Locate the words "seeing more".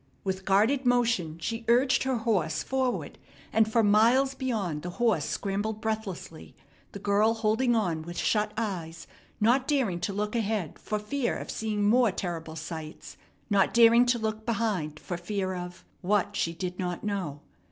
11.51-12.11